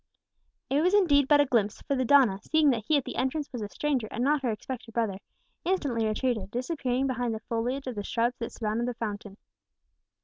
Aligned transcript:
It 0.71 0.81
was 0.81 0.95
indeed 0.95 1.27
but 1.27 1.41
a 1.41 1.45
glimpse, 1.45 1.83
for 1.83 1.93
the 1.93 2.03
donna, 2.05 2.39
seeing 2.41 2.71
that 2.71 2.85
he 2.87 2.97
at 2.97 3.05
the 3.05 3.17
entrance 3.17 3.53
was 3.53 3.61
a 3.61 3.69
stranger 3.69 4.07
and 4.09 4.23
not 4.23 4.41
her 4.41 4.51
expected 4.51 4.95
brother, 4.95 5.19
instantly 5.63 6.07
retreated, 6.07 6.49
disappearing 6.49 7.05
behind 7.05 7.35
the 7.35 7.39
foliage 7.41 7.85
of 7.85 7.93
the 7.93 8.03
shrubs 8.03 8.39
that 8.39 8.51
surrounded 8.51 8.87
the 8.87 8.95
fountain. 8.95 9.37